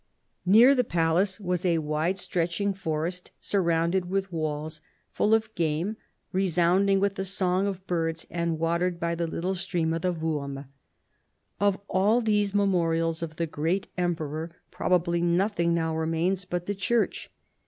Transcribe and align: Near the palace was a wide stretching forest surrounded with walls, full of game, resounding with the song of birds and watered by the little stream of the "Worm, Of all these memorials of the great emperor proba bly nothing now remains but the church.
Near 0.47 0.73
the 0.73 0.83
palace 0.83 1.39
was 1.39 1.63
a 1.63 1.77
wide 1.77 2.17
stretching 2.17 2.73
forest 2.73 3.29
surrounded 3.39 4.09
with 4.09 4.31
walls, 4.33 4.81
full 5.11 5.35
of 5.35 5.53
game, 5.53 5.95
resounding 6.31 6.99
with 6.99 7.13
the 7.13 7.23
song 7.23 7.67
of 7.67 7.85
birds 7.85 8.25
and 8.31 8.57
watered 8.57 8.99
by 8.99 9.13
the 9.13 9.27
little 9.27 9.53
stream 9.53 9.93
of 9.93 10.01
the 10.01 10.11
"Worm, 10.11 10.65
Of 11.59 11.77
all 11.87 12.19
these 12.19 12.51
memorials 12.51 13.21
of 13.21 13.35
the 13.35 13.45
great 13.45 13.89
emperor 13.95 14.49
proba 14.71 15.03
bly 15.03 15.19
nothing 15.19 15.75
now 15.75 15.95
remains 15.95 16.45
but 16.45 16.65
the 16.65 16.73
church. 16.73 17.29